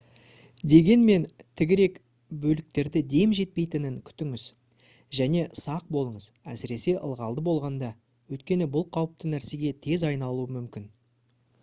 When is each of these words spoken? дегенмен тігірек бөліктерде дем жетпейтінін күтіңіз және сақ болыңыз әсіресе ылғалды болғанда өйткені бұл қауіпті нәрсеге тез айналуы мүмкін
дегенмен 0.71 1.25
тігірек 1.59 1.99
бөліктерде 2.45 3.03
дем 3.09 3.35
жетпейтінін 3.39 3.99
күтіңіз 4.09 4.45
және 5.17 5.43
сақ 5.63 5.93
болыңыз 5.97 6.25
әсіресе 6.55 6.95
ылғалды 7.09 7.45
болғанда 7.49 7.91
өйткені 8.37 8.69
бұл 8.77 8.87
қауіпті 8.97 9.33
нәрсеге 9.35 9.75
тез 9.89 10.07
айналуы 10.13 10.49
мүмкін 10.57 10.89